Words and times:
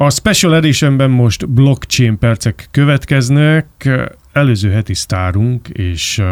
A 0.00 0.10
Special 0.10 0.54
Editionben 0.54 1.10
most 1.10 1.48
blockchain 1.48 2.18
percek 2.18 2.68
következnek. 2.70 3.88
Előző 4.32 4.70
heti 4.70 4.94
sztárunk 4.94 5.68
és, 5.68 6.22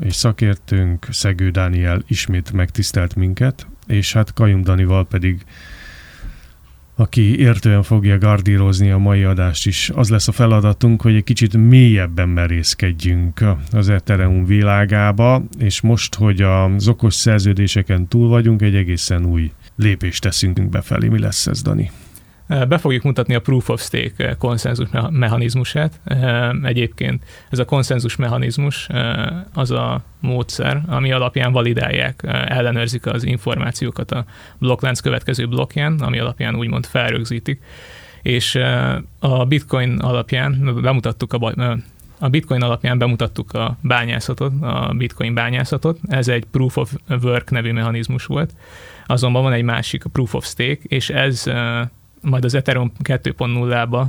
és 0.00 0.14
szakértőnk 0.14 1.06
Szegő 1.10 1.50
Dániel 1.50 2.02
ismét 2.06 2.52
megtisztelt 2.52 3.14
minket, 3.14 3.66
és 3.86 4.12
hát 4.12 4.32
Kajum 4.32 4.62
Danival 4.62 5.06
pedig 5.06 5.44
aki 6.96 7.38
értően 7.38 7.82
fogja 7.82 8.18
gardírozni 8.18 8.90
a 8.90 8.98
mai 8.98 9.22
adást 9.22 9.66
is. 9.66 9.90
Az 9.94 10.08
lesz 10.10 10.28
a 10.28 10.32
feladatunk, 10.32 11.02
hogy 11.02 11.14
egy 11.14 11.24
kicsit 11.24 11.56
mélyebben 11.56 12.28
merészkedjünk 12.28 13.44
az 13.72 13.88
Ethereum 13.88 14.44
világába, 14.44 15.44
és 15.58 15.80
most, 15.80 16.14
hogy 16.14 16.42
az 16.42 16.88
okos 16.88 17.14
szerződéseken 17.14 18.08
túl 18.08 18.28
vagyunk, 18.28 18.62
egy 18.62 18.74
egészen 18.74 19.24
új 19.24 19.50
lépést 19.76 20.22
teszünk 20.22 20.68
befelé. 20.68 21.08
Mi 21.08 21.18
lesz 21.18 21.46
ez, 21.46 21.62
Dani? 21.62 21.90
Be 22.46 22.78
fogjuk 22.78 23.02
mutatni 23.02 23.34
a 23.34 23.40
Proof 23.40 23.68
of 23.68 23.82
Stake 23.82 24.34
konszenzus 24.38 24.88
mechanizmusát. 25.10 26.00
Egyébként 26.62 27.24
ez 27.50 27.58
a 27.58 27.64
konszenzus 27.64 28.16
mechanizmus 28.16 28.88
az 29.54 29.70
a 29.70 30.02
módszer, 30.20 30.82
ami 30.86 31.12
alapján 31.12 31.52
validálják, 31.52 32.22
ellenőrzik 32.48 33.06
az 33.06 33.24
információkat 33.24 34.10
a 34.10 34.24
blokklánc 34.58 35.00
következő 35.00 35.46
blokkján, 35.46 35.98
ami 36.00 36.18
alapján 36.18 36.56
úgymond 36.56 36.86
felrögzítik. 36.86 37.62
És 38.22 38.54
a 39.18 39.44
bitcoin 39.44 39.98
alapján 39.98 40.78
bemutattuk 40.82 41.32
a 41.32 41.54
a 42.18 42.28
bitcoin 42.28 42.62
alapján 42.62 42.98
bemutattuk 42.98 43.52
a 43.52 43.76
bányászatot, 43.80 44.52
a 44.60 44.92
bitcoin 44.96 45.34
bányászatot. 45.34 45.98
Ez 46.08 46.28
egy 46.28 46.44
proof 46.44 46.76
of 46.76 46.92
work 47.22 47.50
nevű 47.50 47.72
mechanizmus 47.72 48.26
volt. 48.26 48.54
Azonban 49.06 49.42
van 49.42 49.52
egy 49.52 49.62
másik, 49.62 50.04
a 50.04 50.08
proof 50.08 50.34
of 50.34 50.46
stake, 50.46 50.78
és 50.82 51.10
ez 51.10 51.44
majd 52.24 52.44
az 52.44 52.54
Ethereum 52.54 52.92
2.0-ba 53.02 54.06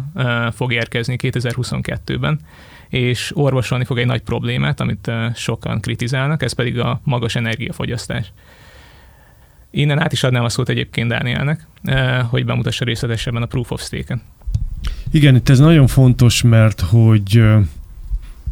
fog 0.54 0.74
érkezni 0.74 1.16
2022-ben, 1.22 2.40
és 2.90 3.32
orvosolni 3.36 3.84
fog 3.84 3.98
egy 3.98 4.06
nagy 4.06 4.22
problémát, 4.22 4.80
amit 4.80 5.12
sokan 5.36 5.80
kritizálnak, 5.80 6.44
ez 6.44 6.54
pedig 6.54 6.80
a 6.80 7.00
magas 7.04 7.36
energiafogyasztás. 7.36 8.32
Innen 9.72 10.00
át 10.00 10.12
is 10.12 10.24
adnám 10.24 10.44
a 10.44 10.50
szót 10.50 10.70
egyébként 10.70 11.10
Dánielnek, 11.10 11.68
hogy 12.30 12.46
bemutassa 12.46 12.86
részletesebben 12.86 13.42
a 13.42 13.46
Proof 13.46 13.72
of 13.72 13.82
Stake-en. 13.82 14.22
Igen, 15.12 15.36
itt 15.36 15.50
ez 15.50 15.60
nagyon 15.60 15.88
fontos, 15.88 16.42
mert 16.42 16.80
hogy 16.80 17.44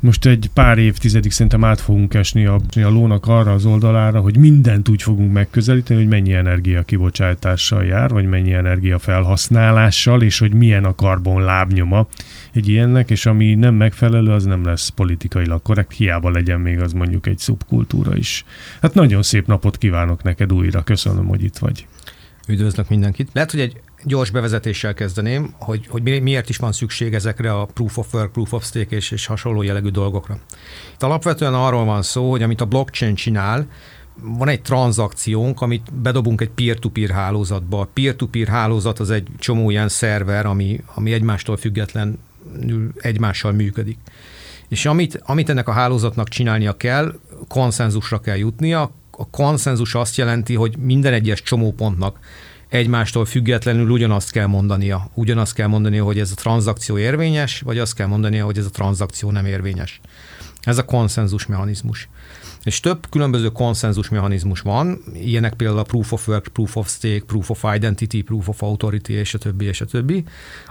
most 0.03 0.25
egy 0.25 0.49
pár 0.53 0.77
évtizedig 0.77 1.31
szerintem 1.31 1.63
át 1.63 1.81
fogunk 1.81 2.13
esni 2.13 2.45
a, 2.45 2.59
a 2.75 2.89
lónak 2.89 3.27
arra 3.27 3.51
az 3.51 3.65
oldalára, 3.65 4.19
hogy 4.19 4.37
mindent 4.37 4.89
úgy 4.89 5.01
fogunk 5.01 5.33
megközelíteni, 5.33 5.99
hogy 5.99 6.09
mennyi 6.09 6.33
energia 6.33 6.83
kibocsátással 6.83 7.83
jár, 7.83 8.09
vagy 8.09 8.25
mennyi 8.25 8.53
energia 8.53 8.99
felhasználással, 8.99 10.21
és 10.21 10.39
hogy 10.39 10.53
milyen 10.53 10.85
a 10.85 10.95
karbon 10.95 11.41
lábnyoma 11.41 12.07
egy 12.51 12.67
ilyennek, 12.67 13.09
és 13.09 13.25
ami 13.25 13.55
nem 13.55 13.75
megfelelő, 13.75 14.31
az 14.31 14.43
nem 14.43 14.65
lesz 14.65 14.89
politikailag 14.89 15.61
korrekt, 15.61 15.93
hiába 15.93 16.29
legyen 16.29 16.59
még 16.59 16.79
az 16.79 16.93
mondjuk 16.93 17.27
egy 17.27 17.37
szubkultúra 17.37 18.15
is. 18.15 18.45
Hát 18.81 18.93
nagyon 18.93 19.21
szép 19.21 19.47
napot 19.47 19.77
kívánok 19.77 20.23
neked 20.23 20.53
újra, 20.53 20.83
köszönöm, 20.83 21.25
hogy 21.25 21.43
itt 21.43 21.57
vagy. 21.57 21.87
Üdvözlök 22.47 22.89
mindenkit. 22.89 23.29
Lehet, 23.33 23.51
hogy 23.51 23.59
egy 23.59 23.81
gyors 24.05 24.29
bevezetéssel 24.29 24.93
kezdeném, 24.93 25.53
hogy, 25.59 25.87
hogy 25.87 26.21
miért 26.21 26.49
is 26.49 26.57
van 26.57 26.71
szükség 26.71 27.13
ezekre 27.13 27.53
a 27.53 27.65
proof 27.65 27.97
of 27.97 28.13
work, 28.13 28.31
proof 28.31 28.53
of 28.53 28.65
stake 28.65 28.95
és, 28.95 29.11
és 29.11 29.25
hasonló 29.25 29.61
jellegű 29.61 29.89
dolgokra. 29.89 30.39
Itt 30.93 31.03
alapvetően 31.03 31.53
arról 31.53 31.85
van 31.85 32.01
szó, 32.01 32.29
hogy 32.29 32.43
amit 32.43 32.61
a 32.61 32.65
blockchain 32.65 33.15
csinál, 33.15 33.67
van 34.21 34.47
egy 34.47 34.61
tranzakciónk, 34.61 35.61
amit 35.61 35.93
bedobunk 35.93 36.41
egy 36.41 36.49
peer-to-peer 36.49 37.09
hálózatba. 37.09 37.79
A 37.79 37.89
peer-to-peer 37.93 38.47
hálózat 38.47 38.99
az 38.99 39.11
egy 39.11 39.27
csomó 39.39 39.69
ilyen 39.69 39.89
szerver, 39.89 40.45
ami, 40.45 40.83
ami 40.93 41.13
egymástól 41.13 41.57
független 41.57 42.19
egymással 42.97 43.51
működik. 43.51 43.97
És 44.67 44.85
amit, 44.85 45.21
amit 45.25 45.49
ennek 45.49 45.67
a 45.67 45.71
hálózatnak 45.71 46.29
csinálnia 46.29 46.77
kell, 46.77 47.13
konszenzusra 47.47 48.19
kell 48.19 48.37
jutnia. 48.37 48.91
A 49.11 49.29
konszenzus 49.29 49.95
azt 49.95 50.17
jelenti, 50.17 50.55
hogy 50.55 50.77
minden 50.77 51.13
egyes 51.13 51.41
csomópontnak 51.41 52.19
egymástól 52.73 53.25
függetlenül 53.25 53.89
ugyanazt 53.89 54.31
kell 54.31 54.45
mondania. 54.45 55.09
Ugyanazt 55.13 55.53
kell 55.53 55.67
mondania, 55.67 56.03
hogy 56.03 56.19
ez 56.19 56.31
a 56.31 56.35
tranzakció 56.35 56.97
érvényes, 56.97 57.59
vagy 57.59 57.79
azt 57.79 57.95
kell 57.95 58.07
mondania, 58.07 58.45
hogy 58.45 58.57
ez 58.57 58.65
a 58.65 58.69
tranzakció 58.69 59.31
nem 59.31 59.45
érvényes. 59.45 60.01
Ez 60.61 60.77
a 60.77 60.85
konszenzus 60.85 61.45
mechanizmus. 61.45 62.09
És 62.63 62.79
több 62.79 63.05
különböző 63.09 63.49
konszenzus 63.49 64.09
mechanizmus 64.09 64.59
van, 64.59 65.03
ilyenek 65.13 65.53
például 65.53 65.79
a 65.79 65.83
proof 65.83 66.11
of 66.11 66.27
work, 66.27 66.47
proof 66.47 66.75
of 66.75 66.89
stake, 66.89 67.23
proof 67.25 67.49
of 67.49 67.65
identity, 67.75 68.21
proof 68.21 68.47
of 68.47 68.63
authority, 68.63 69.09
és 69.09 69.33
a 69.33 69.37
többi, 69.37 69.65
és 69.65 69.81
a 69.81 69.85
többi. 69.85 70.23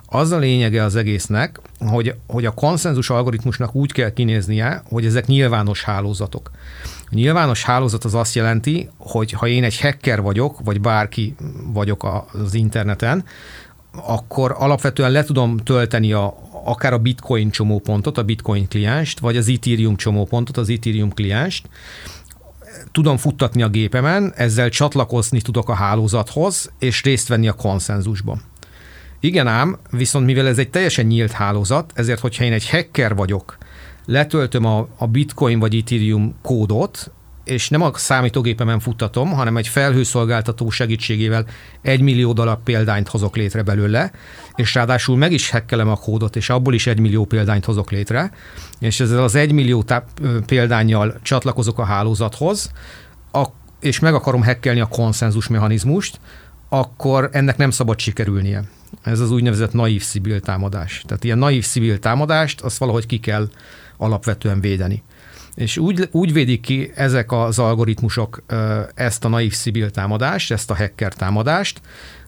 Az 0.06 0.30
a 0.30 0.38
lényege 0.38 0.82
az 0.82 0.96
egésznek, 0.96 1.60
hogy, 1.78 2.14
hogy 2.26 2.44
a 2.44 2.50
konszenzus 2.50 3.10
algoritmusnak 3.10 3.74
úgy 3.74 3.92
kell 3.92 4.12
kinéznie, 4.12 4.82
hogy 4.88 5.04
ezek 5.04 5.26
nyilvános 5.26 5.84
hálózatok. 5.84 6.50
A 6.84 7.14
nyilvános 7.14 7.64
hálózat 7.64 8.04
az 8.04 8.14
azt 8.14 8.34
jelenti, 8.34 8.88
hogy 8.96 9.32
ha 9.32 9.46
én 9.46 9.64
egy 9.64 9.80
hacker 9.80 10.20
vagyok, 10.22 10.60
vagy 10.64 10.80
bárki 10.80 11.34
vagyok 11.72 12.26
az 12.32 12.54
interneten, 12.54 13.24
akkor 14.06 14.54
alapvetően 14.58 15.10
le 15.10 15.24
tudom 15.24 15.56
tölteni 15.56 16.12
a, 16.12 16.34
akár 16.64 16.92
a 16.92 16.98
bitcoin 16.98 17.50
csomópontot, 17.50 18.18
a 18.18 18.22
bitcoin 18.22 18.68
klienst, 18.68 19.18
vagy 19.18 19.36
az 19.36 19.48
ethereum 19.48 19.96
csomópontot, 19.96 20.56
az 20.56 20.68
ethereum 20.68 21.10
klienst, 21.10 21.68
tudom 22.92 23.16
futtatni 23.16 23.62
a 23.62 23.68
gépemen, 23.68 24.32
ezzel 24.36 24.68
csatlakozni 24.68 25.40
tudok 25.40 25.68
a 25.68 25.74
hálózathoz, 25.74 26.72
és 26.78 27.02
részt 27.02 27.28
venni 27.28 27.48
a 27.48 27.52
konszenzusban. 27.52 28.42
Igen 29.20 29.46
ám, 29.46 29.78
viszont 29.90 30.26
mivel 30.26 30.46
ez 30.46 30.58
egy 30.58 30.70
teljesen 30.70 31.06
nyílt 31.06 31.32
hálózat, 31.32 31.92
ezért, 31.94 32.20
hogyha 32.20 32.44
én 32.44 32.52
egy 32.52 32.70
hacker 32.70 33.14
vagyok, 33.14 33.58
letöltöm 34.06 34.64
a, 34.64 34.88
a 34.96 35.06
bitcoin 35.06 35.58
vagy 35.58 35.74
ethereum 35.74 36.34
kódot, 36.42 37.10
és 37.44 37.68
nem 37.68 37.82
a 37.82 37.90
számítógépemen 37.94 38.80
futtatom, 38.80 39.30
hanem 39.30 39.56
egy 39.56 39.68
felhőszolgáltató 39.68 40.70
segítségével 40.70 41.46
egy 41.82 42.00
millió 42.00 42.32
darab 42.32 42.62
példányt 42.62 43.08
hozok 43.08 43.36
létre 43.36 43.62
belőle, 43.62 44.12
és 44.54 44.74
ráadásul 44.74 45.16
meg 45.16 45.32
is 45.32 45.50
hekkelem 45.50 45.88
a 45.88 45.96
kódot, 45.96 46.36
és 46.36 46.50
abból 46.50 46.74
is 46.74 46.86
egy 46.86 46.98
millió 46.98 47.24
példányt 47.24 47.64
hozok 47.64 47.90
létre, 47.90 48.30
és 48.78 49.00
ezzel 49.00 49.22
az 49.22 49.34
egy 49.34 49.52
millió 49.52 49.82
táp- 49.82 50.20
példányjal 50.46 51.18
csatlakozok 51.22 51.78
a 51.78 51.84
hálózathoz, 51.84 52.70
a, 53.32 53.46
és 53.80 53.98
meg 53.98 54.14
akarom 54.14 54.42
hekkelni 54.42 54.80
a 54.80 54.86
konszenzus 54.86 55.48
mechanizmust, 55.48 56.20
akkor 56.68 57.28
ennek 57.32 57.56
nem 57.56 57.70
szabad 57.70 57.98
sikerülnie. 57.98 58.64
Ez 59.02 59.20
az 59.20 59.30
úgynevezett 59.30 59.72
naív 59.72 60.02
szibil 60.02 60.40
támadás. 60.40 61.02
Tehát 61.06 61.24
ilyen 61.24 61.38
naív 61.38 61.64
szibil 61.64 61.98
támadást, 61.98 62.60
azt 62.60 62.78
valahogy 62.78 63.06
ki 63.06 63.18
kell 63.18 63.48
alapvetően 63.96 64.60
védeni. 64.60 65.02
És 65.54 65.78
úgy, 65.78 66.08
úgy 66.10 66.32
védik 66.32 66.60
ki 66.60 66.92
ezek 66.94 67.32
az 67.32 67.58
algoritmusok 67.58 68.42
ezt 68.94 69.24
a 69.24 69.28
naív 69.28 69.52
szibil 69.52 69.90
támadást, 69.90 70.52
ezt 70.52 70.70
a 70.70 70.76
hacker 70.76 71.12
támadást, 71.12 71.80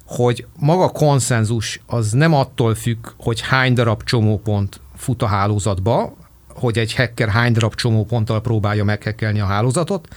hogy 0.06 0.46
maga 0.58 0.88
konszenzus 0.88 1.80
az 1.86 2.12
nem 2.12 2.34
attól 2.34 2.74
függ, 2.74 3.06
hogy 3.16 3.40
hány 3.40 3.74
darab 3.74 4.02
csomópont 4.02 4.80
fut 4.96 5.22
a 5.22 5.26
hálózatba, 5.26 6.16
hogy 6.48 6.78
egy 6.78 6.94
hacker 6.94 7.28
hány 7.28 7.52
darab 7.52 7.74
csomóponttal 7.74 8.40
próbálja 8.40 8.84
meghekkelni 8.84 9.40
a 9.40 9.46
hálózatot, 9.46 10.08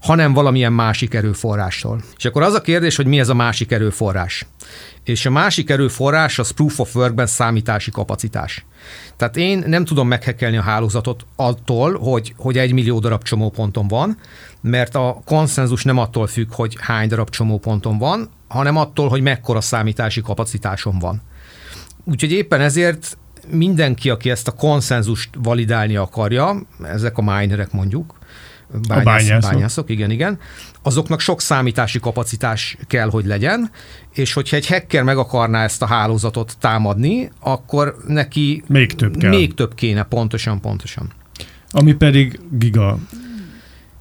hanem 0.00 0.32
valamilyen 0.32 0.72
másik 0.72 1.14
erőforrástól. 1.14 2.02
És 2.16 2.24
akkor 2.24 2.42
az 2.42 2.54
a 2.54 2.60
kérdés, 2.60 2.96
hogy 2.96 3.06
mi 3.06 3.18
ez 3.18 3.28
a 3.28 3.34
másik 3.34 3.72
erőforrás. 3.72 4.46
És 5.04 5.26
a 5.26 5.30
másik 5.30 5.70
erőforrás 5.70 6.38
az 6.38 6.50
proof 6.50 6.78
of 6.78 6.94
workben 6.94 7.26
számítási 7.26 7.90
kapacitás. 7.90 8.64
Tehát 9.16 9.36
én 9.36 9.64
nem 9.66 9.84
tudom 9.84 10.08
meghekelni 10.08 10.56
a 10.56 10.62
hálózatot 10.62 11.26
attól, 11.36 11.98
hogy, 11.98 12.34
hogy 12.36 12.58
egy 12.58 12.72
millió 12.72 12.98
darab 12.98 13.22
csomóponton 13.22 13.88
van, 13.88 14.16
mert 14.60 14.94
a 14.94 15.20
konszenzus 15.24 15.84
nem 15.84 15.98
attól 15.98 16.26
függ, 16.26 16.54
hogy 16.54 16.76
hány 16.80 17.08
darab 17.08 17.30
csomóponton 17.30 17.98
van, 17.98 18.30
hanem 18.48 18.76
attól, 18.76 19.08
hogy 19.08 19.20
mekkora 19.20 19.60
számítási 19.60 20.20
kapacitásom 20.20 20.98
van. 20.98 21.22
Úgyhogy 22.04 22.32
éppen 22.32 22.60
ezért 22.60 23.18
mindenki, 23.50 24.10
aki 24.10 24.30
ezt 24.30 24.48
a 24.48 24.52
konszenzust 24.52 25.30
validálni 25.42 25.96
akarja, 25.96 26.66
ezek 26.82 27.18
a 27.18 27.22
minerek 27.22 27.72
mondjuk, 27.72 28.18
bányász, 28.88 29.00
a 29.00 29.04
bányászok. 29.04 29.52
bányászok, 29.52 29.90
igen, 29.90 30.10
igen, 30.10 30.38
azoknak 30.82 31.20
sok 31.20 31.40
számítási 31.40 32.00
kapacitás 32.00 32.76
kell, 32.86 33.10
hogy 33.10 33.24
legyen, 33.24 33.70
és 34.14 34.32
hogyha 34.32 34.56
egy 34.56 34.66
hacker 34.66 35.02
meg 35.02 35.18
akarná 35.18 35.62
ezt 35.64 35.82
a 35.82 35.86
hálózatot 35.86 36.56
támadni, 36.58 37.30
akkor 37.40 37.96
neki 38.06 38.62
még 38.66 38.94
több, 38.94 39.16
kell. 39.16 39.30
még 39.30 39.54
több 39.54 39.74
kéne, 39.74 40.02
pontosan, 40.02 40.60
pontosan. 40.60 41.10
Ami 41.70 41.92
pedig 41.92 42.40
giga 42.50 42.98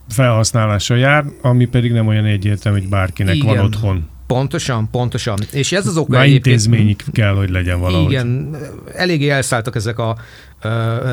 felhasználása 0.10 0.95
jár, 0.95 1.25
ami 1.42 1.65
pedig 1.65 1.92
nem 1.92 2.07
olyan 2.07 2.25
egyértelmű, 2.25 2.80
hogy 2.80 2.89
bárkinek 2.89 3.36
Igen. 3.36 3.56
van 3.56 3.65
otthon. 3.65 4.07
Pontosan, 4.27 4.89
pontosan. 4.92 5.39
És 5.51 5.72
ez 5.72 5.88
az 5.88 5.98
oka 5.98 6.18
Már 6.18 6.27
intézményig 6.27 7.04
kell, 7.12 7.33
hogy 7.33 7.50
legyen 7.50 7.80
valahogy. 7.80 8.12
Igen, 8.12 8.57
eléggé 8.95 9.30
elszálltak 9.30 9.75
ezek 9.75 10.00
a 10.00 10.18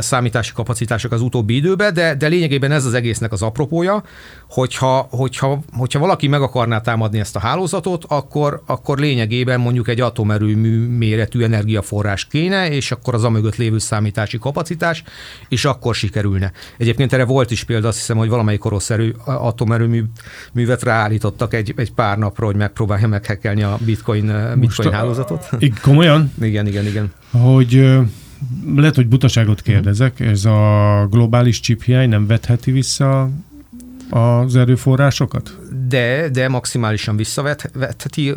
számítási 0.00 0.52
kapacitások 0.52 1.12
az 1.12 1.20
utóbbi 1.20 1.54
időben, 1.54 1.94
de, 1.94 2.14
de 2.14 2.26
lényegében 2.26 2.72
ez 2.72 2.84
az 2.84 2.94
egésznek 2.94 3.32
az 3.32 3.43
apropója, 3.43 4.02
hogyha, 4.50 5.06
hogyha, 5.10 5.60
hogyha 5.72 5.98
valaki 5.98 6.28
meg 6.28 6.43
akarná 6.43 6.81
támadni 6.81 7.19
ezt 7.19 7.37
a 7.37 7.38
hálózatot, 7.38 8.04
akkor, 8.08 8.62
akkor 8.66 8.98
lényegében 8.98 9.60
mondjuk 9.60 9.88
egy 9.88 10.00
atomerőmű 10.00 10.87
méretű 10.87 11.43
energiaforrás 11.43 12.25
kéne, 12.25 12.70
és 12.70 12.90
akkor 12.90 13.14
az 13.14 13.25
amögött 13.25 13.56
lévő 13.56 13.78
számítási 13.78 14.38
kapacitás, 14.38 15.02
és 15.49 15.64
akkor 15.64 15.94
sikerülne. 15.94 16.52
Egyébként 16.78 17.12
erre 17.12 17.25
volt 17.25 17.50
is 17.50 17.64
példa, 17.64 17.88
azt 17.88 17.99
hiszem, 17.99 18.16
hogy 18.16 18.28
valamelyik 18.28 18.64
orosz 18.64 18.90
erő, 18.90 19.16
atomerőmű 19.25 20.04
művet 20.52 20.82
ráállítottak 20.82 21.54
egy, 21.54 21.75
egy 21.76 21.92
pár 21.92 22.19
napra, 22.19 22.46
hogy 22.46 22.56
megpróbálja 22.56 23.08
meghekelni 23.08 23.62
a 23.62 23.78
bitcoin, 23.84 24.54
bitcoin 24.58 24.88
a, 24.88 24.92
hálózatot. 24.92 25.49
Komolyan? 25.82 26.32
igen, 26.40 26.66
igen, 26.66 26.87
igen. 26.87 27.12
Hogy 27.31 27.99
lehet, 28.77 28.94
hogy 28.94 29.09
butaságot 29.09 29.62
kérdezek, 29.62 30.21
ez 30.21 30.44
a 30.44 31.06
globális 31.11 31.61
chip 31.61 31.83
hiány 31.83 32.09
nem 32.09 32.27
vetheti 32.27 32.71
vissza 32.71 33.31
az 34.11 34.56
erőforrásokat? 34.56 35.59
De, 35.88 36.29
de 36.29 36.49
maximálisan 36.49 37.17
visszavetheti. 37.17 38.35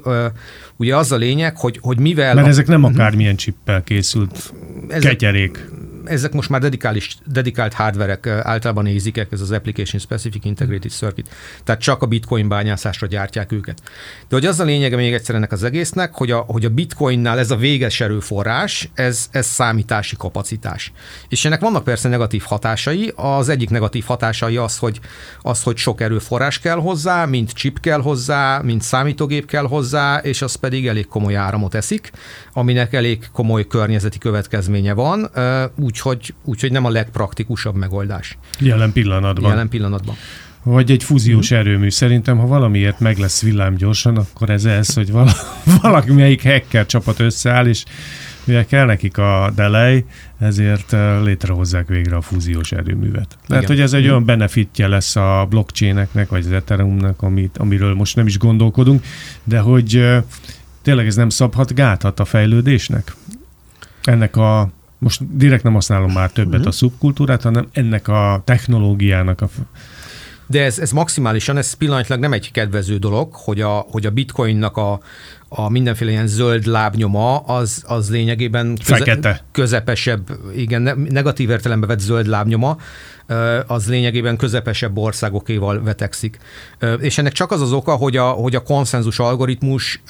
Ugye 0.75 0.95
az 0.95 1.11
a 1.11 1.15
lényeg, 1.15 1.57
hogy, 1.57 1.79
hogy 1.81 1.99
mivel... 1.99 2.33
Mert 2.33 2.47
ezek 2.47 2.67
nem 2.67 2.83
akármilyen 2.83 3.35
csippel 3.35 3.83
készült 3.83 4.53
ezek, 4.87 5.11
ketyerék 5.11 5.69
ezek 6.09 6.33
most 6.33 6.49
már 6.49 6.61
dedikális, 6.61 7.17
dedikált 7.25 7.73
hardverek, 7.73 8.27
általában 8.27 8.85
ézikek, 8.85 9.31
ez 9.31 9.41
az 9.41 9.51
Application 9.51 10.01
Specific 10.01 10.45
Integrated 10.45 10.91
Circuit, 10.91 11.29
tehát 11.63 11.81
csak 11.81 12.01
a 12.01 12.05
bitcoin 12.05 12.47
bányászásra 12.47 13.07
gyártják 13.07 13.51
őket. 13.51 13.81
De 14.29 14.35
hogy 14.35 14.45
az 14.45 14.59
a 14.59 14.63
lényege 14.63 14.95
még 14.95 15.13
egyszer 15.13 15.35
ennek 15.35 15.51
az 15.51 15.63
egésznek, 15.63 16.13
hogy 16.13 16.31
a, 16.31 16.37
hogy 16.37 16.65
a 16.65 16.69
bitcoinnál 16.69 17.39
ez 17.39 17.51
a 17.51 17.55
véges 17.55 18.01
erőforrás, 18.01 18.89
ez, 18.93 19.27
ez 19.31 19.45
számítási 19.45 20.15
kapacitás. 20.15 20.91
És 21.27 21.45
ennek 21.45 21.59
vannak 21.59 21.83
persze 21.83 22.09
negatív 22.09 22.43
hatásai. 22.45 23.13
Az 23.15 23.49
egyik 23.49 23.69
negatív 23.69 24.03
hatásai 24.05 24.57
az, 24.57 24.77
hogy, 24.77 24.99
az, 25.41 25.63
hogy 25.63 25.77
sok 25.77 26.01
erőforrás 26.01 26.59
kell 26.59 26.77
hozzá, 26.77 27.25
mint 27.25 27.53
chip 27.53 27.79
kell 27.79 28.01
hozzá, 28.01 28.61
mint 28.61 28.81
számítógép 28.81 29.45
kell 29.45 29.67
hozzá, 29.67 30.17
és 30.17 30.41
az 30.41 30.55
pedig 30.55 30.87
elég 30.87 31.07
komoly 31.07 31.35
áramot 31.35 31.73
eszik, 31.73 32.11
aminek 32.53 32.93
elég 32.93 33.27
komoly 33.31 33.67
környezeti 33.67 34.17
következménye 34.17 34.93
van. 34.93 35.29
Úgy 35.75 35.98
úgyhogy, 35.99 36.33
úgyhogy 36.43 36.71
nem 36.71 36.85
a 36.85 36.89
legpraktikusabb 36.89 37.75
megoldás. 37.75 38.37
Jelen 38.59 38.91
pillanatban. 38.91 39.49
Jelen 39.49 39.69
pillanatban. 39.69 40.15
Vagy 40.63 40.91
egy 40.91 41.03
fúziós 41.03 41.53
mm. 41.53 41.55
erőmű. 41.55 41.89
Szerintem, 41.89 42.37
ha 42.37 42.47
valamiért 42.47 42.99
meg 42.99 43.17
lesz 43.17 43.41
villám 43.41 43.75
gyorsan, 43.75 44.17
akkor 44.17 44.49
ez 44.49 44.65
ez, 44.65 44.93
hogy 44.93 45.11
vala, 45.11 45.31
valaki 45.81 46.11
melyik 46.11 46.43
hacker 46.43 46.85
csapat 46.85 47.19
összeáll, 47.19 47.67
és 47.67 47.83
mivel 48.43 48.65
kell 48.65 48.85
nekik 48.85 49.17
a 49.17 49.51
delay, 49.55 50.05
ezért 50.39 50.93
eh, 50.93 51.23
létrehozzák 51.23 51.87
végre 51.87 52.15
a 52.15 52.21
fúziós 52.21 52.71
erőművet. 52.71 53.37
Lehet, 53.47 53.63
Igen. 53.63 53.75
hogy 53.75 53.79
ez 53.79 53.93
egy 53.93 54.05
mm. 54.05 54.09
olyan 54.09 54.25
benefitje 54.25 54.87
lesz 54.87 55.15
a 55.15 55.47
blockchaineknek, 55.49 56.29
vagy 56.29 56.45
az 56.45 56.51
Ethereumnak, 56.51 57.21
amit, 57.21 57.57
amiről 57.57 57.93
most 57.93 58.15
nem 58.15 58.27
is 58.27 58.37
gondolkodunk, 58.37 59.03
de 59.43 59.59
hogy 59.59 60.07
tényleg 60.81 61.07
ez 61.07 61.15
nem 61.15 61.29
szabhat 61.29 61.73
gátat 61.73 62.19
a 62.19 62.25
fejlődésnek? 62.25 63.15
Ennek 64.03 64.35
a 64.35 64.71
most 64.99 65.37
direkt 65.37 65.63
nem 65.63 65.73
használom 65.73 66.11
már 66.11 66.31
többet 66.31 66.53
uh-huh. 66.53 66.67
a 66.67 66.71
szubkultúrát, 66.71 67.41
hanem 67.41 67.67
ennek 67.71 68.07
a 68.07 68.41
technológiának 68.45 69.41
a 69.41 69.49
de 70.49 70.63
ez, 70.63 70.79
ez 70.79 70.91
maximálisan, 70.91 71.57
ez 71.57 71.73
pillanatlag 71.73 72.19
nem 72.19 72.33
egy 72.33 72.51
kedvező 72.51 72.97
dolog, 72.97 73.33
hogy 73.33 73.61
a, 73.61 73.85
hogy 73.91 74.05
a 74.05 74.09
bitcoinnak 74.09 74.77
a, 74.77 74.99
a 75.49 75.69
mindenféle 75.69 76.11
ilyen 76.11 76.27
zöld 76.27 76.65
lábnyoma, 76.65 77.37
az, 77.37 77.83
az 77.87 78.09
lényegében 78.09 78.77
köze, 78.85 79.43
közepesebb, 79.51 80.29
igen, 80.55 81.07
negatív 81.09 81.49
értelemben 81.49 81.89
vett 81.89 81.99
zöld 81.99 82.27
lábnyoma, 82.27 82.77
az 83.67 83.87
lényegében 83.87 84.37
közepesebb 84.37 84.97
országokéval 84.97 85.83
vetekszik. 85.83 86.37
És 86.99 87.17
ennek 87.17 87.31
csak 87.31 87.51
az 87.51 87.61
az 87.61 87.71
oka, 87.71 87.95
hogy 87.95 88.17
a, 88.17 88.27
hogy 88.27 88.55
a 88.55 88.63
konszenzus 88.63 89.19
algoritmus 89.19 90.01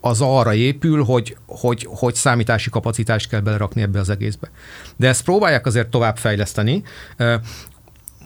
az 0.00 0.20
arra 0.20 0.54
épül, 0.54 1.04
hogy, 1.04 1.36
hogy, 1.46 1.86
hogy 1.90 2.14
számítási 2.14 2.70
kapacitást 2.70 3.28
kell 3.28 3.40
belerakni 3.40 3.82
ebbe 3.82 3.98
az 3.98 4.10
egészbe. 4.10 4.50
De 4.96 5.08
ezt 5.08 5.24
próbálják 5.24 5.66
azért 5.66 5.88
tovább 5.88 6.16
fejleszteni. 6.16 6.82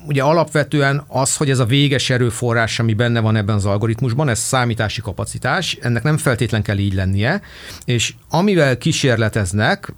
Ugye 0.07 0.23
alapvetően 0.23 1.05
az, 1.09 1.37
hogy 1.37 1.51
ez 1.51 1.59
a 1.59 1.65
véges 1.65 2.11
erőforrás, 2.11 2.79
ami 2.79 2.95
benne 2.95 3.21
van 3.21 3.37
ebben 3.37 3.55
az 3.55 3.65
algoritmusban, 3.65 4.29
ez 4.29 4.39
számítási 4.39 5.01
kapacitás, 5.01 5.79
ennek 5.81 6.03
nem 6.03 6.17
feltétlen 6.17 6.63
kell 6.63 6.79
így 6.79 6.95
lennie, 6.95 7.41
és 7.85 8.15
amivel 8.29 8.79
kísérleteznek, 8.79 9.95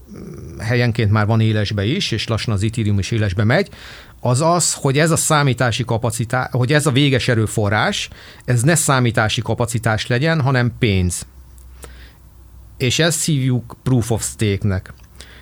helyenként 0.58 1.10
már 1.10 1.26
van 1.26 1.40
élesbe 1.40 1.84
is, 1.84 2.10
és 2.10 2.26
lassan 2.26 2.54
az 2.54 2.62
Ethereum 2.62 2.98
is 2.98 3.10
élesbe 3.10 3.44
megy, 3.44 3.68
az 4.20 4.40
az, 4.40 4.74
hogy 4.74 4.98
ez 4.98 5.10
a 5.10 5.16
számítási 5.16 5.84
kapacitás, 5.84 6.48
hogy 6.50 6.72
ez 6.72 6.86
a 6.86 6.90
véges 6.90 7.28
erőforrás, 7.28 8.08
ez 8.44 8.62
ne 8.62 8.74
számítási 8.74 9.42
kapacitás 9.42 10.06
legyen, 10.06 10.40
hanem 10.40 10.72
pénz 10.78 11.26
és 12.76 12.98
ezt 12.98 13.24
hívjuk 13.24 13.76
proof 13.82 14.10
of 14.10 14.24
stake-nek. 14.24 14.92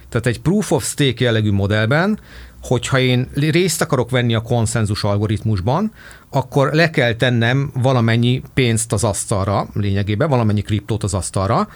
Tehát 0.09 0.27
egy 0.27 0.41
proof 0.41 0.73
of 0.73 0.85
stake 0.85 1.25
jellegű 1.25 1.51
modellben, 1.51 2.19
hogyha 2.65 2.99
én 2.99 3.29
részt 3.35 3.81
akarok 3.81 4.11
venni 4.11 4.35
a 4.35 4.41
konszenzus 4.41 5.05
algoritmusban, 5.05 5.93
akkor 6.31 6.73
le 6.73 6.91
kell 6.91 7.15
tennem 7.15 7.71
valamennyi 7.75 8.43
pénzt 8.55 8.93
az 8.93 9.05
asztalra, 9.05 9.69
lényegében 9.73 10.29
valamennyi 10.29 10.63
kriptót 10.63 11.03
az 11.03 11.15
asztalra, 11.15 11.69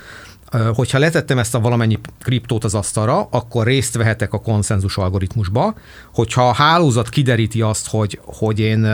Hogyha 0.74 0.98
letettem 0.98 1.38
ezt 1.38 1.54
a 1.54 1.60
valamennyi 1.60 1.98
kriptót 2.22 2.64
az 2.64 2.74
asztalra, 2.74 3.28
akkor 3.30 3.66
részt 3.66 3.96
vehetek 3.96 4.32
a 4.32 4.40
konszenzus 4.40 4.96
algoritmusba. 4.96 5.74
Hogyha 6.14 6.48
a 6.48 6.52
hálózat 6.52 7.08
kideríti 7.08 7.60
azt, 7.60 7.88
hogy, 7.88 8.20
hogy 8.24 8.58
én 8.58 8.86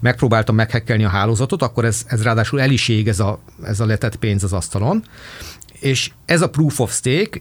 megpróbáltam 0.00 0.54
meghekkelni 0.54 1.04
a 1.04 1.08
hálózatot, 1.08 1.62
akkor 1.62 1.84
ez, 1.84 2.02
ez 2.06 2.22
ráadásul 2.22 2.60
el 2.60 2.70
is 2.70 2.88
ég 2.88 3.08
ez 3.08 3.20
a, 3.20 3.38
ez 3.64 3.80
a 3.80 3.86
letett 3.86 4.16
pénz 4.16 4.44
az 4.44 4.52
asztalon 4.52 5.04
és 5.84 6.10
ez 6.24 6.42
a 6.42 6.48
proof 6.48 6.80
of 6.80 6.94
stake, 6.94 7.40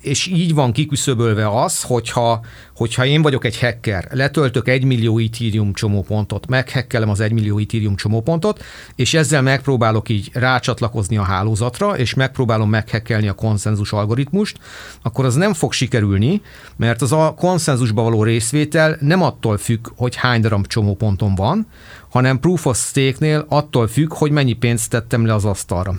és 0.00 0.26
így 0.26 0.54
van 0.54 0.72
kiküszöbölve 0.72 1.62
az, 1.62 1.82
hogyha, 1.82 2.44
hogyha 2.74 3.04
én 3.04 3.22
vagyok 3.22 3.44
egy 3.44 3.58
hacker, 3.58 4.08
letöltök 4.12 4.68
egy 4.68 4.84
millió 4.84 5.18
Ethereum 5.18 5.72
csomópontot, 5.72 6.46
meghekkelem 6.46 7.08
az 7.08 7.20
egy 7.20 7.32
millió 7.32 7.58
Ethereum 7.58 7.96
csomópontot, 7.96 8.64
és 8.96 9.14
ezzel 9.14 9.42
megpróbálok 9.42 10.08
így 10.08 10.30
rácsatlakozni 10.32 11.16
a 11.16 11.22
hálózatra, 11.22 11.98
és 11.98 12.14
megpróbálom 12.14 12.70
meghekkelni 12.70 13.28
a 13.28 13.32
konszenzus 13.32 13.92
algoritmust, 13.92 14.58
akkor 15.02 15.24
az 15.24 15.34
nem 15.34 15.54
fog 15.54 15.72
sikerülni, 15.72 16.42
mert 16.76 17.02
az 17.02 17.12
a 17.12 17.34
konszenzusba 17.38 18.02
való 18.02 18.22
részvétel 18.22 18.96
nem 19.00 19.22
attól 19.22 19.58
függ, 19.58 19.86
hogy 19.96 20.16
hány 20.16 20.40
darab 20.40 20.66
csomóponton 20.66 21.34
van, 21.34 21.66
hanem 22.08 22.40
proof 22.40 22.66
of 22.66 22.78
stake-nél 22.78 23.44
attól 23.48 23.88
függ, 23.88 24.14
hogy 24.14 24.30
mennyi 24.30 24.52
pénzt 24.52 24.90
tettem 24.90 25.26
le 25.26 25.34
az 25.34 25.44
asztalra. 25.44 25.94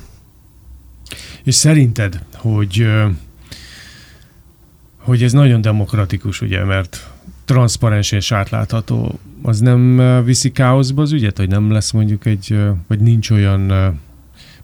És 1.43 1.55
szerinted, 1.55 2.19
hogy, 2.35 2.85
hogy 5.01 5.23
ez 5.23 5.31
nagyon 5.31 5.61
demokratikus, 5.61 6.41
ugye, 6.41 6.63
mert 6.63 7.09
transzparens 7.45 8.11
és 8.11 8.31
átlátható, 8.31 9.19
az 9.41 9.59
nem 9.59 10.01
viszi 10.25 10.51
káoszba 10.51 11.01
az 11.01 11.11
ügyet, 11.11 11.37
hogy 11.37 11.47
nem 11.47 11.71
lesz 11.71 11.91
mondjuk 11.91 12.25
egy, 12.25 12.59
vagy 12.87 12.99
nincs 12.99 13.29
olyan, 13.29 13.61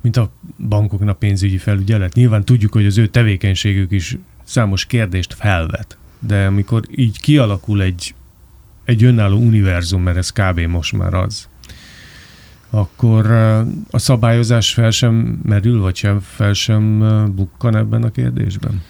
mint 0.02 0.18
a 0.18 0.32
bankoknak 0.68 1.20
pénzügyi 1.20 1.58
felügyelet. 1.58 2.14
Nyilván 2.14 2.44
tudjuk, 2.44 2.74
hogy 2.74 2.86
az 2.86 2.98
ő 2.98 3.08
tevékenységük 3.08 3.92
is 3.92 4.18
számos 4.44 4.86
kérdést 4.86 5.34
felvet, 5.34 5.98
de 6.20 6.46
amikor 6.46 6.84
így 6.96 7.20
kialakul 7.20 7.82
egy, 7.82 8.16
egy 8.86 9.04
önálló 9.04 9.38
univerzum, 9.38 10.02
mert 10.02 10.18
ez 10.18 10.30
kb. 10.30 10.60
most 10.60 10.94
már 10.94 11.14
az, 11.14 11.48
akkor 12.70 13.32
a 13.90 13.98
szabályozás 14.00 14.74
fel 14.74 14.92
sem 14.92 15.40
merül, 15.44 15.82
vagy 15.82 15.96
sem 15.96 16.20
fel 16.20 16.54
sem 16.54 17.00
bukkan 17.36 17.76
ebben 17.76 18.04
a 18.04 18.12
kérdésben? 18.12 18.82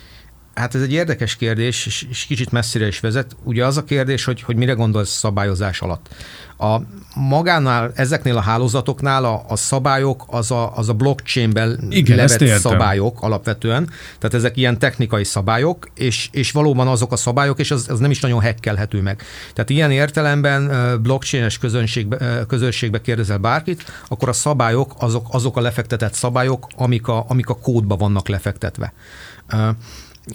Hát 0.58 0.76
ez 0.76 0.82
egy 0.82 0.92
érdekes 0.92 1.36
kérdés, 1.36 2.06
és 2.10 2.26
kicsit 2.26 2.52
messzire 2.52 2.88
is 2.88 3.00
vezet. 3.00 3.36
Ugye 3.44 3.66
az 3.66 3.78
a 3.78 3.84
kérdés, 3.84 4.24
hogy, 4.24 4.42
hogy 4.42 4.56
mire 4.56 4.74
gondolsz 4.74 5.10
szabályozás 5.10 5.82
alatt. 5.82 6.08
A 6.58 6.80
magánál, 7.16 7.92
ezeknél 7.96 8.38
a 8.38 8.42
hálózatoknál 8.42 9.26
a, 9.26 9.44
a 9.48 9.56
szabályok 9.56 10.24
az 10.28 10.52
a, 10.52 10.78
az 10.78 10.90
a 10.90 10.94
blockchainben 10.94 11.88
Igen, 11.90 12.18
levett 12.18 12.60
szabályok 12.60 13.22
alapvetően, 13.22 13.90
tehát 14.20 14.34
ezek 14.34 14.58
ilyen 14.58 14.80
technikai 14.80 15.24
szabályok, 15.24 15.90
és, 15.96 16.30
és 16.32 16.52
valóban 16.52 16.88
azok 16.88 17.12
a 17.12 17.16
szabályok, 17.16 17.60
és 17.60 17.72
az, 17.72 17.90
az 17.90 18.00
nem 18.00 18.12
is 18.12 18.20
nagyon 18.20 18.40
hekkelhető 18.40 19.02
meg. 19.02 19.22
Tehát 19.54 19.70
ilyen 19.70 19.92
értelemben 19.92 20.72
blockchain-es 21.02 21.58
közönségbe, 21.58 22.46
közönségbe 22.48 23.02
kérdezel 23.02 23.38
bárkit, 23.38 23.84
akkor 24.08 24.30
a 24.30 24.34
szabályok 24.34 24.94
azok, 25.00 25.28
azok 25.32 25.58
a 25.58 25.62
lefektetett 25.62 26.14
szabályok, 26.14 26.68
amik 26.76 27.08
a, 27.08 27.26
amik 27.28 27.50
a 27.50 27.56
kódba 27.56 27.96
vannak 27.96 28.28
lefektetve. 28.28 28.94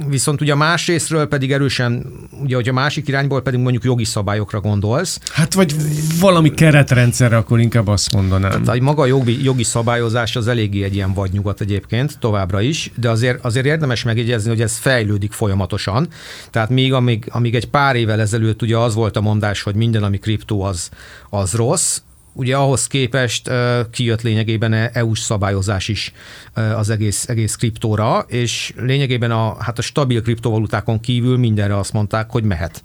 Viszont 0.06 0.40
ugye 0.40 0.52
a 0.52 0.56
más 0.56 0.86
részről 0.86 1.26
pedig 1.26 1.52
erősen, 1.52 2.06
ugye, 2.42 2.54
hogy 2.54 2.68
a 2.68 2.72
másik 2.72 3.08
irányból 3.08 3.42
pedig 3.42 3.60
mondjuk 3.60 3.84
jogi 3.84 4.04
szabályokra 4.04 4.60
gondolsz. 4.60 5.20
Hát 5.32 5.54
vagy 5.54 5.74
valami 6.20 6.50
keretrendszerre, 6.50 7.36
akkor 7.36 7.60
inkább 7.60 7.88
azt 7.88 8.14
mondanám. 8.14 8.62
Tehát 8.62 8.80
maga 8.80 9.02
a 9.02 9.06
jogi, 9.06 9.44
jogi 9.44 9.62
szabályozás 9.62 10.36
az 10.36 10.48
eléggé 10.48 10.82
egy 10.82 10.94
ilyen 10.94 11.12
vadnyugat 11.12 11.60
egyébként 11.60 12.18
továbbra 12.18 12.60
is, 12.60 12.92
de 12.96 13.10
azért, 13.10 13.44
azért 13.44 13.66
érdemes 13.66 14.02
megjegyezni, 14.02 14.48
hogy 14.48 14.60
ez 14.60 14.76
fejlődik 14.76 15.32
folyamatosan. 15.32 16.08
Tehát 16.50 16.68
még 16.68 16.92
amíg, 16.92 17.26
amíg 17.28 17.54
egy 17.54 17.68
pár 17.68 17.96
évvel 17.96 18.20
ezelőtt 18.20 18.62
ugye 18.62 18.76
az 18.76 18.94
volt 18.94 19.16
a 19.16 19.20
mondás, 19.20 19.62
hogy 19.62 19.74
minden, 19.74 20.02
ami 20.02 20.18
kriptó, 20.18 20.62
az, 20.62 20.90
az 21.30 21.52
rossz, 21.52 22.00
ugye 22.32 22.56
ahhoz 22.56 22.86
képest 22.86 23.50
kijött 23.90 24.22
lényegében 24.22 24.72
EU-s 24.72 25.18
szabályozás 25.18 25.88
is 25.88 26.12
az 26.54 26.90
egész, 26.90 27.28
egész 27.28 27.54
kriptóra, 27.54 28.24
és 28.28 28.72
lényegében 28.76 29.30
a, 29.30 29.62
hát 29.62 29.78
a 29.78 29.82
stabil 29.82 30.22
kriptovalutákon 30.22 31.00
kívül 31.00 31.38
mindenre 31.38 31.78
azt 31.78 31.92
mondták, 31.92 32.30
hogy 32.30 32.44
mehet. 32.44 32.82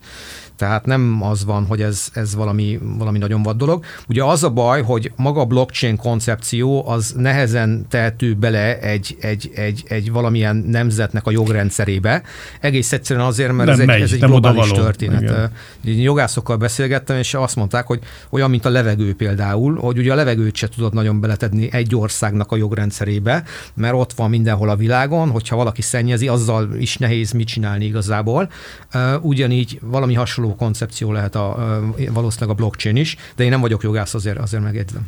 Tehát 0.57 0.85
nem 0.85 1.19
az 1.23 1.45
van, 1.45 1.65
hogy 1.65 1.81
ez, 1.81 2.09
ez 2.13 2.35
valami, 2.35 2.79
valami 2.97 3.17
nagyon 3.17 3.43
vad 3.43 3.57
dolog. 3.57 3.83
Ugye 4.09 4.23
az 4.23 4.43
a 4.43 4.49
baj, 4.49 4.81
hogy 4.81 5.11
maga 5.15 5.41
a 5.41 5.45
blockchain 5.45 5.95
koncepció 5.95 6.87
az 6.87 7.13
nehezen 7.17 7.85
tehető 7.89 8.33
bele 8.33 8.79
egy, 8.79 9.17
egy, 9.19 9.51
egy, 9.55 9.83
egy 9.87 10.11
valamilyen 10.11 10.55
nemzetnek 10.55 11.25
a 11.27 11.31
jogrendszerébe. 11.31 12.23
Egész 12.59 12.91
egyszerűen 12.91 13.25
azért, 13.25 13.51
mert 13.51 13.69
nem 13.69 13.79
ez, 13.79 13.85
megy, 13.85 13.95
egy, 13.95 14.01
ez 14.01 14.11
egy 14.11 14.19
globális 14.19 14.71
történet. 14.71 15.21
Igen. 15.21 15.51
Jogászokkal 15.81 16.57
beszélgettem, 16.57 17.17
és 17.17 17.33
azt 17.33 17.55
mondták, 17.55 17.85
hogy 17.85 17.99
olyan, 18.29 18.49
mint 18.49 18.65
a 18.65 18.69
levegő 18.69 19.15
például, 19.15 19.75
hogy 19.75 19.97
ugye 19.97 20.11
a 20.11 20.15
levegőt 20.15 20.55
se 20.55 20.67
tudod 20.67 20.93
nagyon 20.93 21.19
beletedni 21.19 21.69
egy 21.71 21.95
országnak 21.95 22.51
a 22.51 22.55
jogrendszerébe, 22.55 23.43
mert 23.73 23.93
ott 23.93 24.13
van 24.13 24.29
mindenhol 24.29 24.69
a 24.69 24.75
világon, 24.75 25.29
hogyha 25.29 25.55
valaki 25.55 25.81
szennyezi, 25.81 26.27
azzal 26.27 26.75
is 26.75 26.97
nehéz 26.97 27.31
mit 27.31 27.47
csinálni 27.47 27.85
igazából. 27.85 28.49
Ugyanígy 29.21 29.79
valami 29.81 30.13
hasonló 30.13 30.46
hasonló 30.47 30.55
koncepció 30.55 31.11
lehet 31.11 31.35
a, 31.35 31.79
valószínűleg 32.13 32.49
a 32.49 32.59
blockchain 32.59 32.95
is, 32.95 33.15
de 33.35 33.43
én 33.43 33.49
nem 33.49 33.61
vagyok 33.61 33.83
jogász, 33.83 34.13
azért, 34.13 34.37
azért 34.37 34.63
megjegyzem. 34.63 35.07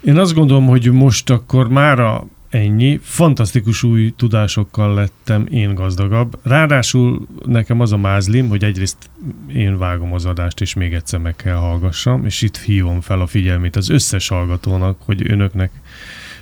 Én 0.00 0.18
azt 0.18 0.34
gondolom, 0.34 0.66
hogy 0.66 0.92
most 0.92 1.30
akkor 1.30 1.68
mára 1.68 2.26
ennyi. 2.50 3.00
Fantasztikus 3.02 3.82
új 3.82 4.12
tudásokkal 4.16 4.94
lettem 4.94 5.46
én 5.50 5.74
gazdagabb. 5.74 6.38
Ráadásul 6.42 7.26
nekem 7.44 7.80
az 7.80 7.92
a 7.92 7.96
mázlim, 7.96 8.48
hogy 8.48 8.64
egyrészt 8.64 9.10
én 9.54 9.78
vágom 9.78 10.12
az 10.12 10.24
adást, 10.24 10.60
és 10.60 10.74
még 10.74 10.94
egyszer 10.94 11.18
meg 11.18 11.36
kell 11.36 11.56
hallgassam, 11.56 12.24
és 12.24 12.42
itt 12.42 12.58
hívom 12.58 13.00
fel 13.00 13.20
a 13.20 13.26
figyelmét 13.26 13.76
az 13.76 13.88
összes 13.88 14.28
hallgatónak, 14.28 14.96
hogy 15.04 15.30
önöknek 15.30 15.70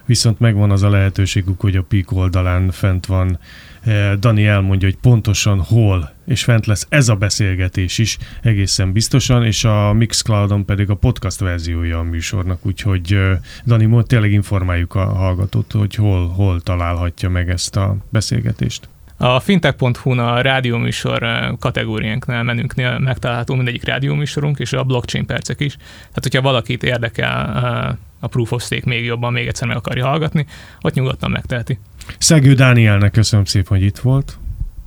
viszont 0.04 0.40
megvan 0.40 0.70
az 0.70 0.82
a 0.82 0.88
lehetőségük, 0.88 1.60
hogy 1.60 1.76
a 1.76 1.82
PIK 1.82 2.12
oldalán 2.12 2.70
fent 2.70 3.06
van 3.06 3.38
Eh, 3.86 4.12
Dani 4.12 4.46
elmondja, 4.46 4.88
hogy 4.88 4.96
pontosan 4.96 5.60
hol, 5.60 6.14
és 6.26 6.44
fent 6.44 6.66
lesz 6.66 6.86
ez 6.88 7.08
a 7.08 7.14
beszélgetés 7.14 7.98
is 7.98 8.18
egészen 8.42 8.92
biztosan, 8.92 9.44
és 9.44 9.64
a 9.64 9.92
Mixcloudon 9.92 10.64
pedig 10.64 10.90
a 10.90 10.94
podcast 10.94 11.40
verziója 11.40 11.98
a 11.98 12.02
műsornak, 12.02 12.66
úgyhogy 12.66 13.18
Dani, 13.66 14.04
tényleg 14.06 14.32
informáljuk 14.32 14.94
a 14.94 15.04
hallgatót, 15.04 15.72
hogy 15.72 15.94
hol, 15.94 16.28
hol 16.28 16.60
találhatja 16.60 17.28
meg 17.28 17.50
ezt 17.50 17.76
a 17.76 17.96
beszélgetést. 18.08 18.88
A 19.18 19.40
fintech.hu-n 19.40 20.18
a 20.18 20.40
rádióműsor 20.40 21.26
kategóriánknál, 21.58 22.42
menünknél 22.42 22.98
megtalálható 22.98 23.54
mindegyik 23.54 23.84
rádióműsorunk, 23.84 24.58
és 24.58 24.72
a 24.72 24.84
blockchain 24.84 25.26
percek 25.26 25.60
is. 25.60 25.76
Tehát, 25.76 26.22
hogyha 26.22 26.40
valakit 26.40 26.82
érdekel 26.82 27.98
a 28.20 28.26
Proof 28.26 28.52
of 28.52 28.62
Stake 28.62 28.82
még 28.84 29.04
jobban, 29.04 29.32
még 29.32 29.46
egyszer 29.46 29.68
meg 29.68 29.76
akarja 29.76 30.06
hallgatni, 30.06 30.46
ott 30.80 30.94
nyugodtan 30.94 31.30
megteheti. 31.30 31.78
Szegő 32.18 32.54
Dánielnek 32.54 33.10
köszönöm 33.10 33.44
szépen, 33.44 33.78
hogy 33.78 33.86
itt 33.86 33.98
volt. 33.98 34.38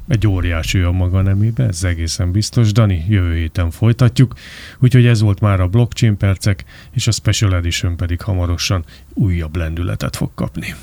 Egy 0.10 0.28
óriási 0.28 0.80
a 0.80 0.92
maga 0.92 1.22
nemébe, 1.22 1.64
ez 1.64 1.84
egészen 1.84 2.32
biztos. 2.32 2.72
Dani, 2.72 3.06
jövő 3.08 3.36
héten 3.36 3.72
folytatjuk. 3.72 4.34
Úgyhogy 4.80 5.06
ez 5.06 5.22
volt 5.22 5.40
már 5.40 5.60
a 5.60 5.68
blockchain 5.68 6.18
percek, 6.18 6.66
és 6.92 7.08
a 7.08 7.12
Special 7.12 7.56
Edition 7.56 7.98
pedig 7.98 8.22
hamarosan 8.22 8.86
újabb 9.14 9.56
lendületet 9.56 10.16
fog 10.16 10.32
kapni. 10.36 10.76